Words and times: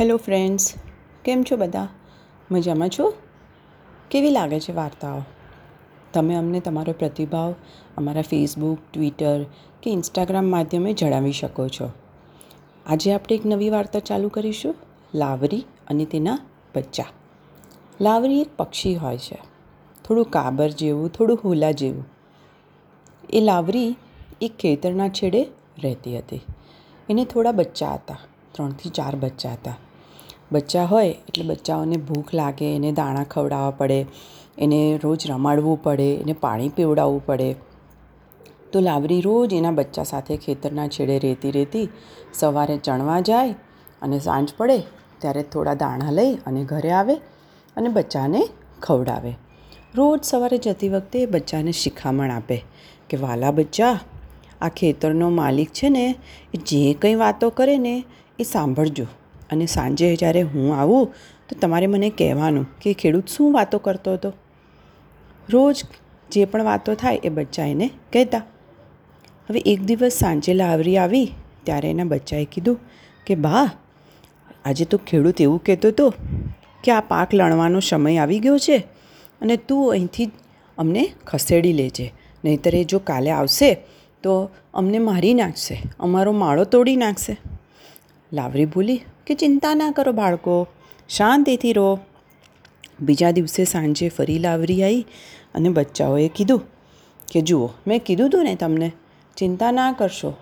Hello 0.00 0.16
friends, 0.16 0.74
કેમ 1.24 1.42
છો 1.42 1.56
બધા? 1.56 1.88
મજામાં 2.50 2.88
છો? 2.88 3.14
કેવી 4.10 4.30
લાગે 4.30 4.60
છે 4.60 4.72
વાર્તાઓ? 4.72 5.22
તમે 6.12 6.34
અમને 6.34 6.60
તમારો 6.60 6.92
પ્રતિભાવ 6.92 7.54
અમારા 7.96 8.22
ફેસબુક 8.22 8.78
ટ્વિટર 8.92 9.44
કે 9.82 9.90
ઇન્સ્ટાગ્રામ 9.90 10.44
માધ્યમે 10.44 10.92
જણાવી 10.92 11.32
શકો 11.32 11.68
છો. 11.68 11.90
આજે 12.86 13.12
આપણે 13.12 13.34
એક 13.34 13.46
નવી 13.46 13.70
વાર્તા 13.70 13.98
ચાલુ 13.98 14.28
કરીશું, 14.28 14.74
લાવરી 15.14 15.64
અને 15.88 16.04
તેના 16.04 16.38
બચ્ચા. 16.76 17.04
લાવરી 18.00 18.40
એક 18.40 18.56
પક્ષી 18.56 18.94
હોય 18.94 19.18
છે. 19.18 19.38
થોડું 20.04 20.24
કાબર 20.24 20.68
જેવું, 20.68 21.08
થોડું 21.08 21.38
હોલા 21.44 21.70
જેવું. 21.70 22.04
એ 23.32 23.40
લાવરી 23.40 23.96
એક 24.40 24.56
ખેતરના 24.56 25.08
છેડે 25.08 25.46
રહેતી 25.82 26.18
હતી. 26.18 26.40
એને 27.10 27.24
થોડા 27.24 27.52
બચ્ચા 27.52 27.94
હતા. 27.94 28.18
ત્રણથી 28.54 28.90
ચાર 28.90 29.14
બચ્ચા 29.16 29.52
હતા. 29.52 29.76
બચ્ચા 30.52 30.84
હોય 30.84 31.12
એટલે 31.28 31.44
બચ્ચાઓને 31.44 31.96
ભૂખ 31.96 32.34
લાગે, 32.34 32.66
એને 32.76 32.90
દાણા 32.92 33.24
ખવડાવવા 33.24 33.70
પડે, 33.70 34.00
એને 34.58 34.80
રોજ 35.04 35.30
રમાડવું 35.30 35.82
પડે, 35.82 36.08
એને 36.14 36.34
પાણી 36.40 36.68
પીવડાવવું 36.68 37.26
પડે. 37.26 37.50
તો 38.72 38.80
લાવરી 38.80 39.20
રોજ 39.20 39.52
એના 39.52 39.70
બચ્ચા 39.70 40.02
સાથે 40.02 40.36
ખેતરના 40.36 40.86
છેડે 40.86 41.16
રહેતી 41.18 41.50
રહેતી 41.50 41.86
સવારે 42.34 42.76
ચણવા 42.76 43.20
જાય 43.20 43.54
અને 44.02 44.18
સાંજ 44.18 44.54
પડે 44.56 44.78
ત્યારે 45.18 45.42
થોડા 45.42 45.74
દાણા 45.74 46.10
લઈ 46.10 46.32
અને 46.46 46.64
ઘરે 46.64 46.90
આવે 46.90 47.14
અને 47.76 47.88
બચ્ચાને 47.88 48.40
ખવડાવે. 48.82 49.32
રોજ 49.94 50.20
સવારે 50.24 50.58
જતી 50.58 50.88
વખતે 50.88 51.26
બચ્ચાને 51.26 51.72
શિખામણ 51.72 52.30
આપે 52.30 52.58
કે, 53.10 53.16
વાલા 53.16 53.50
બચ્ચા, 53.50 53.94
આ 54.60 54.68
ખેતરનો 54.68 55.28
માલિક 55.30 55.70
છે 55.72 55.88
ને, 55.88 56.06
એ 56.54 56.58
જે 56.66 56.82
કંઈ 56.94 57.14
વાતો 57.14 57.50
કરે 57.50 57.78
ને 57.78 57.94
એ 58.38 58.42
સાંભળજો. 58.42 59.06
અને 59.50 59.66
સાંજે 59.66 60.16
જ્યારે 60.16 60.42
હું 60.42 60.76
આવું, 60.76 61.14
તો 61.48 61.56
તમારે 61.60 61.86
મને 61.86 62.10
કહેવાનું 62.10 62.66
કે 62.82 62.92
ખેડૂત 62.92 63.28
શું 63.28 63.52
વાતો 63.52 63.78
કરતો 63.78 64.12
હતો? 64.12 64.32
રોજ 65.50 65.84
જે 66.32 66.44
પણ 66.44 66.64
વાતો 66.64 66.94
થાય 66.94 67.20
એ 67.24 67.28
બચ્ચા 67.28 67.66
એને 67.66 67.90
કહેતા. 68.12 68.38
હવે 69.48 69.62
એક 69.66 69.80
દિવસ 69.82 70.12
સાંજે 70.12 70.54
લાવરી 70.54 70.96
આવી, 70.96 71.28
ત્યારે 71.64 71.90
એના 71.90 72.04
બચ્ચાએ 72.04 72.44
કીધું 72.44 72.78
કે, 73.26 73.34
બા, 73.34 73.70
આજે 74.64 74.84
તો 74.84 74.98
ખેડૂત 74.98 75.40
એવું 75.40 75.64
કહેતો 75.64 75.88
હતો 75.88 76.14
કે 76.84 76.92
આ 76.92 77.00
પાક 77.00 77.34
લણવાનો 77.34 77.80
સમય 77.80 78.16
આવી 78.16 78.38
ગયો 78.38 78.58
છે 78.58 78.76
અને 79.40 79.56
તું 79.56 79.90
અહીંથી 79.90 80.30
અમને 80.78 81.12
ખસેડી 81.26 81.72
લેજે. 81.72 82.12
નહીંતર 82.44 82.74
એ 82.74 82.84
જો 82.84 82.98
કાલે 82.98 83.30
આવશે, 83.30 83.74
તો 84.22 84.50
અમને 84.74 84.98
મારી 84.98 85.34
નાખશે, 85.34 85.82
અમારો 86.00 86.32
માળો 86.32 86.64
તોડી 86.64 86.96
નાખશે. 86.96 87.36
લાવરી 88.34 88.66
બોલી 88.66 89.00
કે 89.26 89.34
ચિંતા 89.34 89.74
ના 89.74 89.90
કરો 89.90 90.12
બાળકો, 90.12 90.66
શાંતિથી 91.08 91.72
રહો. 91.72 91.98
બીજા 93.00 93.30
દિવસે 93.30 93.64
સાંજે 93.64 94.08
ફરી 94.08 94.38
લાવરી 94.38 94.82
આવી 94.82 95.06
અને 95.54 95.68
બચ્ચાઓએ 95.68 96.28
કીધું 96.28 96.62
કે, 97.32 97.40
જુઓ, 97.40 97.70
મેં 97.86 98.00
કીધું 98.04 98.28
હતું 98.28 98.44
ને 98.44 98.54
તમને, 98.54 98.92
ચિંતા 99.36 99.70
ના 99.70 99.92
કરશો, 99.92 100.34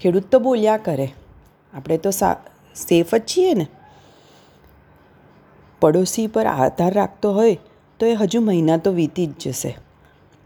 ખેડૂત 0.00 0.22
તો 0.22 0.38
બોલ્યા 0.38 0.76
કરે. 0.76 1.08
આપણે 1.72 1.98
તો 1.98 2.10
સા, 2.10 2.36
સેફ 2.74 3.14
જ 3.14 3.22
છીએ 3.36 3.54
ને. 3.54 3.66
પડોશી 5.80 6.26
પર 6.26 6.46
આધાર 6.46 6.94
રાખતો 6.94 7.32
હોય 7.32 7.58
તો 7.98 8.06
એ 8.06 8.14
હજુ 8.14 8.40
મહિના 8.40 8.76
તો 8.76 8.92
વીતી 8.92 9.26
જ 9.26 9.30
જશે. 9.40 9.78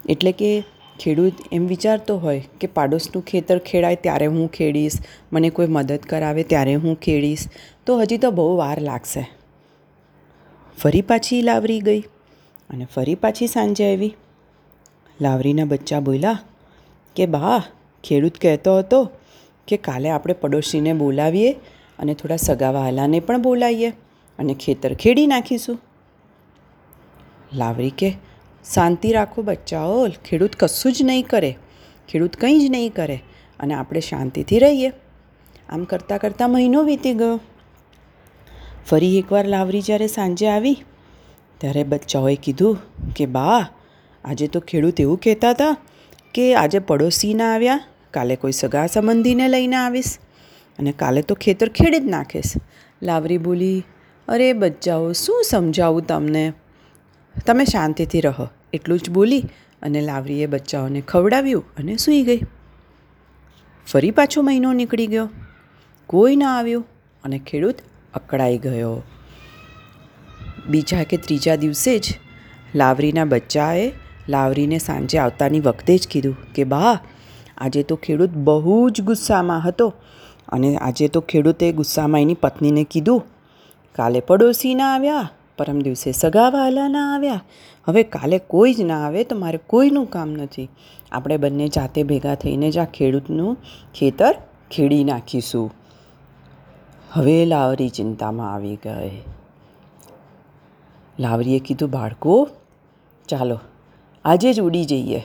એટલે 0.09 0.33
કે 0.33 0.65
ખેડૂત 1.00 1.34
એમ 1.53 1.67
વિચારતો 1.67 2.17
હોય 2.17 2.42
કે 2.61 2.67
પાડોશનું 2.67 3.25
ખેતર 3.25 3.59
ખેડાય 3.59 3.95
ત્યારે 3.95 4.27
હું 4.27 4.50
ખેડીશ, 4.50 4.98
મને 5.33 5.48
કોઈ 5.51 5.67
મદદ 5.67 6.03
કરાવે 6.09 6.42
ત્યારે 6.42 6.75
હું 6.75 7.01
ખેડીશ, 7.01 7.47
તો 7.86 7.98
હજી 8.01 8.19
તો 8.19 8.31
બહુ 8.31 8.56
વાર 8.56 8.78
લાગશે. 8.81 9.23
ફરી 10.78 11.03
પાછી 11.03 11.42
લાવરી 11.42 11.81
ગઈ 11.81 12.03
અને 12.70 12.84
ફરી 12.95 13.14
પાછી 13.14 13.47
સાંજે 13.47 13.84
આવી. 13.92 14.14
લાવરીના 15.20 15.64
બચ્ચા 15.64 16.01
બોલ્યા, 16.01 16.39
કે 17.17 17.27
બા, 17.27 17.61
ખેડૂત 18.05 18.39
કહેતો 18.39 18.79
હતો 18.79 19.01
કે 19.69 19.77
કાલે 19.77 20.11
આપણે 20.11 20.35
પડોશીને 20.35 20.92
બોલાવીએ 20.92 21.51
અને 21.98 22.14
થોડા 22.14 22.36
સગાવાલાને 22.36 23.20
પણ 23.20 23.42
બોલાવીએ 23.42 23.90
અને 24.39 24.55
ખેતર 24.55 24.95
ખેડી 24.95 25.27
નાખીશું. 25.27 25.79
લાવરી 27.52 27.90
કે 27.90 28.11
શાંતિ 28.64 29.13
રાખો 29.13 29.42
બચ્ચાઓ, 29.42 30.08
ખેડૂત 30.25 30.57
કશું 30.57 30.92
જ 30.92 31.02
નહીં 31.02 31.27
કરે, 31.29 31.57
ખેડૂત 32.08 32.36
કંઈ 32.36 32.58
જ 32.58 32.70
નહીં 32.70 32.92
કરે 32.92 33.23
અને 33.61 33.75
આપણે 33.75 34.01
શાંતિથી 34.01 34.58
રહીએ. 34.58 34.92
આમ 35.69 35.85
કરતાં 35.85 36.19
કરતાં 36.19 36.51
મહિનો 36.51 36.83
વીતી 36.83 37.14
ગયો. 37.14 37.41
ફરી 38.86 39.19
એકવાર 39.19 39.47
લાવરી 39.47 39.83
જ્યારે 39.83 40.07
સાંજે 40.07 40.48
આવી, 40.48 40.77
ત્યારે 41.61 41.85
બચ્ચાઓએ 41.85 42.36
કીધું 42.36 42.79
કે, 43.17 43.27
બા, 43.27 43.69
આજે 44.25 44.47
તો 44.47 44.61
ખેડૂત 44.61 45.01
એવું 45.01 45.20
કહેતા 45.20 45.51
હતા 45.51 45.77
કે 46.35 46.55
આજે 46.55 46.79
પડોશીના 46.79 47.55
આવ્યા, 47.55 47.81
કાલે 48.11 48.36
કોઈ 48.36 48.52
સગા 48.52 48.86
સંબંધીને 48.86 49.48
લઈને 49.48 49.77
આવીશ 49.77 50.19
અને 50.79 50.92
કાલે 50.92 51.23
તો 51.23 51.35
ખેતર 51.35 51.69
ખેડી 51.69 51.98
જ 51.98 52.05
નાખીશ. 52.05 52.52
લાવરી 53.02 53.39
બોલી, 53.39 53.85
અરે 54.29 54.52
બચ્ચાઓ, 54.52 55.13
શું 55.13 55.45
સમજાવું 55.45 56.07
તમને? 56.07 56.52
તમે 57.46 57.64
શાંતિથી 57.64 58.20
રહો. 58.20 58.48
એટલું 58.72 58.98
જ 58.98 59.11
બોલી 59.11 59.42
અને 59.83 60.00
લાવરીએ 60.00 60.46
બચ્ચાઓને 60.46 61.00
ખવડાવ્યું 61.00 61.64
અને 61.77 61.96
સૂઈ 61.96 62.22
ગઈ. 62.22 62.40
ફરી 63.86 64.11
પાછો 64.11 64.42
મહિનો 64.42 64.72
નીકળી 64.72 65.06
ગયો. 65.06 65.28
કોઈ 66.06 66.36
ના 66.36 66.58
આવ્યું 66.58 66.84
અને 67.24 67.39
ખેડૂત 67.39 67.74
અકળાઈ 68.14 68.58
ગયો. 68.58 69.02
બીજા 70.67 71.05
કે 71.05 71.17
ત્રીજા 71.17 71.56
દિવસે 71.56 71.98
જ 71.98 72.14
લાવરીના 72.74 73.24
બચ્ચાએ 73.24 73.92
લાવરીને 74.28 74.78
સાંજે 74.78 75.18
આવતાની 75.18 75.61
વખતે 75.61 75.98
જ 75.98 76.08
કીધું 76.08 76.52
કે, 76.52 76.64
બા, 76.64 77.01
આજે 77.58 77.83
તો 77.83 77.96
ખેડૂત 77.96 78.30
બહુ 78.30 78.90
જ 78.90 79.02
ગુસ્સામાં 79.02 79.68
હતો 79.68 79.95
અને 80.48 80.77
આજે 80.77 81.08
તો 81.08 81.20
ખેડૂતે 81.20 81.72
ગુસ્સામાં 81.72 82.20
એની 82.20 82.34
પત્નીને 82.34 82.84
કીધું, 82.84 83.22
કાલે 83.95 84.20
પડોશી 84.20 84.74
ના 84.74 84.95
આવ્યા 84.95 85.30
પરમ 85.59 85.79
દિવસે 85.81 86.13
સગાવાલા 86.13 86.89
ના 86.89 87.15
આવ્યા. 87.15 87.41
હવે 87.89 88.03
કાલે 88.03 88.39
કોઈ 88.39 88.75
જ 88.75 88.81
ના 88.81 89.07
આવે 89.07 89.25
તો 89.25 89.37
મારે 89.37 89.59
કોઈનું 89.67 90.07
કામ 90.07 90.31
નથી. 90.31 90.69
આપણે 91.13 91.37
બંને 91.37 91.69
જાતે 91.69 92.03
ભેગા 92.03 92.35
થઈને 92.35 92.70
જ 92.70 92.79
આ 92.79 92.85
ખેડૂતનું 92.85 93.57
ખેતર 93.95 94.35
ખેડી 94.70 95.05
નાખીશું. 95.05 95.75
હવે 97.13 97.45
લાવરી 97.45 97.89
ચિંતામાં 97.89 98.55
આવી 98.55 98.77
ગઈ. 98.77 99.23
લાવરીએ 101.19 101.59
કીધું, 101.59 101.91
બાળકો, 101.91 102.48
ચાલો, 103.29 103.61
આજે 104.25 104.53
જ 104.53 104.61
ઉડી 104.61 104.85
જઈએ. 104.85 105.23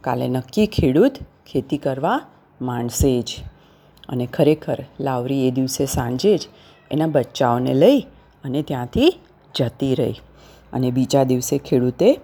કાલે 0.00 0.28
નક્કી 0.28 0.66
ખેડૂત 0.66 1.12
ખેતી 1.52 1.78
કરવા 1.78 2.20
માંડશે 2.62 3.22
જ. 3.22 3.36
અને 4.08 4.26
ખરેખર 4.26 4.84
લાવરી 5.00 5.48
એ 5.48 5.50
દિવસે 5.50 5.86
સાંજે 5.86 6.38
જ 6.38 6.48
એના 6.90 7.06
બચ્ચાઓને 7.06 7.74
લઈ 7.74 8.00
અને 8.44 8.62
ત્યાંથી 8.62 9.18
જતી 9.54 9.94
રહી 9.94 10.14
અને 10.72 10.90
બીજા 10.90 11.24
દિવસે 11.24 11.58
ખેડૂતે 11.58 12.20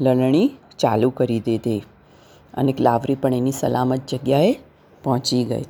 લણણી 0.00 0.50
ચાલુ 0.78 1.10
કરી 1.10 1.40
દીધી 1.40 1.82
અને 2.54 2.74
લાવરી 2.80 3.14
પણ 3.14 3.34
એની 3.34 3.52
સલામત 3.52 4.06
જગ્યાએ 4.06 4.58
પહોંચી 5.02 5.44
ગઈ. 5.44 5.64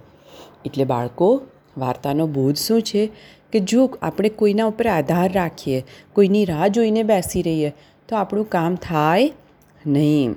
એટલે 0.65 0.85
બાળકો, 0.85 1.43
વાર્તાનો 1.79 2.27
બોધ 2.27 2.57
શું 2.57 2.83
છે 2.83 3.13
કે 3.53 3.61
જો 3.61 3.91
આપણે 4.03 4.29
કોઈના 4.29 4.65
ઉપર 4.65 4.87
આધાર 4.87 5.33
રાખીએ, 5.33 5.85
કોઈની 6.13 6.45
રાહ 6.45 6.69
જોઈને 6.69 7.03
બેસી 7.03 7.43
રહીએ, 7.43 7.75
તો 8.09 8.17
આપણું 8.17 8.49
કામ 8.49 8.75
થાય 8.75 9.33
નહીં. 9.87 10.35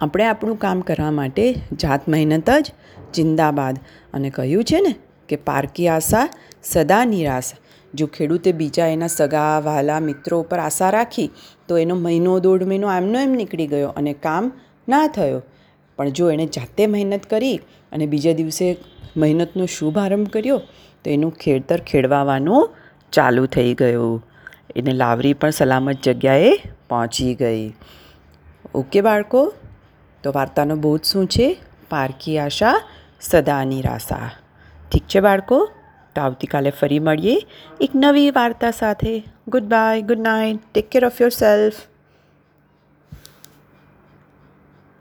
આપણે 0.00 0.24
આપણું 0.24 0.58
કામ 0.58 0.80
કરવા 0.80 1.10
માટે 1.10 1.52
જાત 1.52 2.08
મહેનત 2.08 2.50
જ 2.50 2.72
જિંદાબાદ. 3.14 3.78
અને 4.14 4.30
કહ્યું 4.30 4.64
છે 4.64 4.80
ને 4.80 4.94
કે 5.28 5.36
પારકી 5.36 5.88
આશા 5.88 6.28
સદા 6.62 7.04
નિરાશા. 7.04 7.69
જો 7.94 8.06
ખેડૂતે 8.06 8.52
બીજા 8.52 8.86
એના 8.86 9.06
સગા, 9.06 9.60
વહાલા, 9.60 10.00
મિત્રો 10.00 10.40
ઉપર 10.40 10.58
આશા 10.58 10.90
રાખી, 10.90 11.30
તો 11.68 11.78
એનો 11.78 11.94
મહિનો 11.94 12.38
દોઢ 12.38 12.62
મહિનો 12.62 12.92
એમનો 12.96 13.18
એમ 13.18 13.32
નીકળી 13.32 13.66
ગયો 13.66 13.88
અને 13.88 14.12
કામ 14.12 14.52
ના 14.88 15.06
થયો. 15.06 15.42
પણ 15.98 16.10
જો 16.10 16.30
એણે 16.30 16.46
જાતે 16.46 16.86
મહેનત 16.86 17.26
કરી 17.26 17.56
અને 17.92 18.06
બીજા 18.06 18.32
દિવસે 18.32 18.76
મહેનતનો 19.16 19.66
શુભ 19.66 19.98
આરંભ 19.98 20.28
કર્યો, 20.28 20.58
તો 21.04 21.10
એનું 21.10 21.32
ખેડતર 21.32 21.80
ખેડવાવાનું 21.80 22.70
ચાલુ 23.12 23.46
થઈ 23.46 23.74
ગયું. 23.74 24.24
એને 24.76 24.92
લાવરી 24.92 25.34
પણ 25.34 25.50
સલામત 25.50 26.02
જગ્યાએ 26.02 26.52
પહોંચી 26.88 27.34
ગઈ. 27.34 27.74
ઓકે 28.74 29.00
બાળકો, 29.00 29.52
તો 30.24 30.32
વાર્તાનો 30.32 30.76
બોધ 30.76 31.04
શું 31.04 31.26
છે? 31.26 31.56
પારકી 31.90 32.38
આશા 32.38 32.76
સદા 33.20 33.64
નિરાશા 33.64 34.30
ઠીક 34.92 35.02
છે 35.02 35.20
બાળકો? 35.20 35.58
તો 36.14 36.20
આવતીકાલે 36.20 36.70
ફરી 36.70 36.98
મળીએ. 36.98 37.36
એક 37.80 37.90
નવી 37.94 38.30
વાર્તા 38.30 38.70
સાથે. 38.70 39.22
Goodbye 39.62 40.02
good 40.02 40.20
night 40.20 40.58
take 40.74 40.90
care 40.90 41.04
of 41.04 41.20
yourself 41.30 41.74